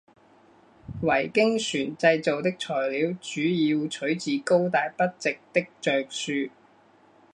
[1.03, 6.49] 维京船制造的材料主要取自高大笔直的橡树。